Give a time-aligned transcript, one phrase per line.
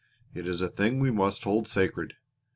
[0.33, 2.15] It is a thing we must hold sacred.